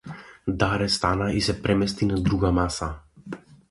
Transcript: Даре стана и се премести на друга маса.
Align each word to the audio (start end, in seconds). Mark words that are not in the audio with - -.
Даре 0.47 0.89
стана 0.89 1.31
и 1.33 1.41
се 1.41 1.61
премести 1.63 2.05
на 2.05 2.21
друга 2.23 2.51
маса. 2.51 2.93